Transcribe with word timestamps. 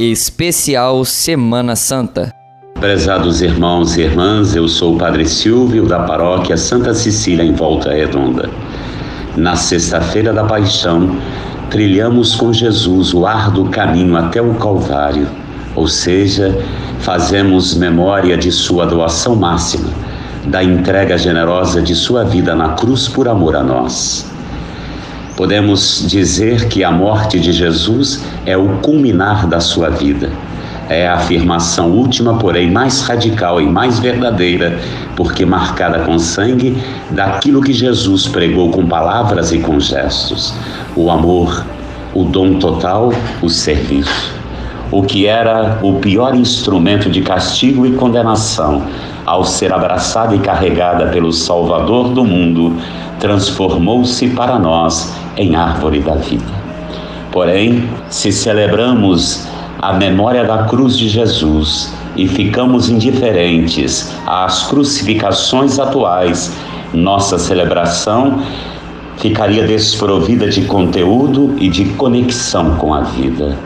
Especial 0.00 1.04
Semana 1.04 1.74
Santa. 1.74 2.32
Prezados 2.78 3.42
irmãos 3.42 3.96
e 3.96 4.02
irmãs, 4.02 4.54
eu 4.54 4.68
sou 4.68 4.94
o 4.94 4.96
Padre 4.96 5.28
Silvio 5.28 5.86
da 5.86 5.98
paróquia 5.98 6.56
Santa 6.56 6.94
Cecília 6.94 7.42
em 7.42 7.52
Volta 7.52 7.92
Redonda. 7.92 8.48
Na 9.36 9.56
sexta-feira 9.56 10.32
da 10.32 10.44
Paixão, 10.44 11.16
trilhamos 11.68 12.36
com 12.36 12.52
Jesus 12.52 13.12
o 13.12 13.26
árduo 13.26 13.70
caminho 13.70 14.16
até 14.16 14.40
o 14.40 14.54
Calvário, 14.54 15.26
ou 15.74 15.88
seja, 15.88 16.56
fazemos 17.00 17.74
memória 17.74 18.36
de 18.36 18.52
sua 18.52 18.86
doação 18.86 19.34
máxima, 19.34 19.90
da 20.46 20.62
entrega 20.62 21.18
generosa 21.18 21.82
de 21.82 21.96
sua 21.96 22.22
vida 22.22 22.54
na 22.54 22.74
cruz 22.74 23.08
por 23.08 23.26
amor 23.26 23.56
a 23.56 23.64
nós. 23.64 24.24
Podemos 25.38 26.04
dizer 26.04 26.66
que 26.66 26.82
a 26.82 26.90
morte 26.90 27.38
de 27.38 27.52
Jesus 27.52 28.24
é 28.44 28.56
o 28.56 28.78
culminar 28.78 29.46
da 29.46 29.60
sua 29.60 29.88
vida. 29.88 30.32
É 30.88 31.06
a 31.06 31.14
afirmação 31.14 31.92
última, 31.92 32.36
porém 32.36 32.68
mais 32.68 33.02
radical 33.02 33.60
e 33.60 33.64
mais 33.64 34.00
verdadeira, 34.00 34.80
porque 35.14 35.46
marcada 35.46 36.00
com 36.00 36.18
sangue 36.18 36.76
daquilo 37.12 37.62
que 37.62 37.72
Jesus 37.72 38.26
pregou 38.26 38.72
com 38.72 38.84
palavras 38.84 39.52
e 39.52 39.60
com 39.60 39.78
gestos: 39.78 40.52
o 40.96 41.08
amor, 41.08 41.64
o 42.12 42.24
dom 42.24 42.58
total, 42.58 43.12
o 43.40 43.48
serviço. 43.48 44.37
O 44.90 45.02
que 45.02 45.26
era 45.26 45.78
o 45.82 45.94
pior 45.94 46.34
instrumento 46.34 47.10
de 47.10 47.20
castigo 47.20 47.86
e 47.86 47.92
condenação, 47.92 48.82
ao 49.26 49.44
ser 49.44 49.72
abraçada 49.72 50.34
e 50.34 50.38
carregada 50.38 51.08
pelo 51.08 51.30
Salvador 51.30 52.08
do 52.08 52.24
mundo, 52.24 52.74
transformou-se 53.20 54.28
para 54.30 54.58
nós 54.58 55.14
em 55.36 55.54
árvore 55.54 56.00
da 56.00 56.14
vida. 56.14 56.58
Porém, 57.30 57.88
se 58.08 58.32
celebramos 58.32 59.46
a 59.80 59.92
memória 59.92 60.44
da 60.44 60.64
cruz 60.64 60.96
de 60.96 61.08
Jesus 61.08 61.92
e 62.16 62.26
ficamos 62.26 62.88
indiferentes 62.88 64.12
às 64.26 64.66
crucificações 64.66 65.78
atuais, 65.78 66.56
nossa 66.92 67.38
celebração 67.38 68.42
ficaria 69.18 69.66
desprovida 69.66 70.48
de 70.48 70.62
conteúdo 70.62 71.54
e 71.58 71.68
de 71.68 71.84
conexão 71.90 72.76
com 72.76 72.94
a 72.94 73.02
vida. 73.02 73.56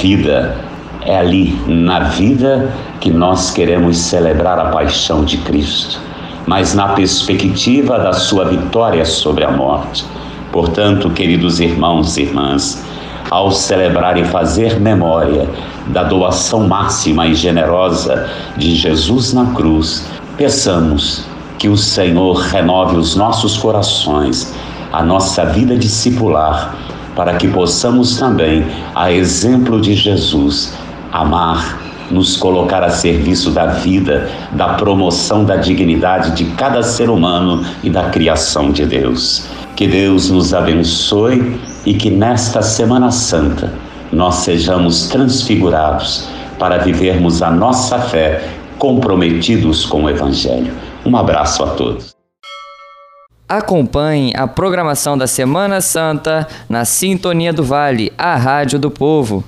Vida 0.00 0.73
é 1.06 1.16
ali, 1.16 1.58
na 1.66 2.00
vida, 2.00 2.72
que 3.00 3.10
nós 3.10 3.50
queremos 3.50 3.96
celebrar 3.98 4.58
a 4.58 4.70
paixão 4.70 5.24
de 5.24 5.36
Cristo, 5.38 6.00
mas 6.46 6.74
na 6.74 6.88
perspectiva 6.88 7.98
da 7.98 8.12
sua 8.12 8.46
vitória 8.46 9.04
sobre 9.04 9.44
a 9.44 9.50
morte. 9.50 10.04
Portanto, 10.50 11.10
queridos 11.10 11.60
irmãos 11.60 12.16
e 12.16 12.22
irmãs, 12.22 12.84
ao 13.30 13.50
celebrar 13.50 14.16
e 14.16 14.24
fazer 14.24 14.80
memória 14.80 15.48
da 15.88 16.04
doação 16.04 16.66
máxima 16.66 17.26
e 17.26 17.34
generosa 17.34 18.30
de 18.56 18.74
Jesus 18.74 19.32
na 19.32 19.46
cruz, 19.46 20.06
peçamos 20.36 21.24
que 21.58 21.68
o 21.68 21.76
Senhor 21.76 22.36
renove 22.36 22.96
os 22.96 23.16
nossos 23.16 23.56
corações, 23.56 24.54
a 24.92 25.02
nossa 25.02 25.44
vida 25.46 25.76
discipular, 25.76 26.74
para 27.16 27.34
que 27.34 27.48
possamos 27.48 28.16
também, 28.18 28.66
a 28.94 29.10
exemplo 29.10 29.80
de 29.80 29.94
Jesus, 29.94 30.74
amar, 31.14 31.80
nos 32.10 32.36
colocar 32.36 32.82
a 32.82 32.90
serviço 32.90 33.52
da 33.52 33.66
vida, 33.66 34.28
da 34.52 34.74
promoção 34.74 35.44
da 35.44 35.54
dignidade 35.56 36.32
de 36.32 36.44
cada 36.56 36.82
ser 36.82 37.08
humano 37.08 37.64
e 37.84 37.88
da 37.88 38.10
criação 38.10 38.72
de 38.72 38.84
Deus. 38.84 39.46
Que 39.76 39.86
Deus 39.86 40.28
nos 40.28 40.52
abençoe 40.52 41.58
e 41.86 41.94
que 41.94 42.10
nesta 42.10 42.62
Semana 42.62 43.12
Santa 43.12 43.72
nós 44.12 44.36
sejamos 44.36 45.06
transfigurados 45.06 46.28
para 46.58 46.78
vivermos 46.78 47.42
a 47.42 47.50
nossa 47.50 47.98
fé 48.00 48.48
comprometidos 48.76 49.86
com 49.86 50.04
o 50.04 50.10
Evangelho. 50.10 50.74
Um 51.06 51.16
abraço 51.16 51.62
a 51.62 51.68
todos. 51.68 52.12
Acompanhe 53.48 54.32
a 54.36 54.48
programação 54.48 55.16
da 55.16 55.28
Semana 55.28 55.80
Santa 55.80 56.46
na 56.68 56.84
Sintonia 56.84 57.52
do 57.52 57.62
Vale, 57.62 58.12
a 58.18 58.34
Rádio 58.36 58.78
do 58.78 58.90
Povo. 58.90 59.44